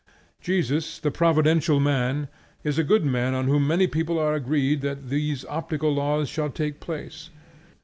[0.41, 2.27] Jesus, the "providential man,"
[2.63, 6.49] is a good man on whom many people are agreed that these optical laws shall
[6.49, 7.29] take effect.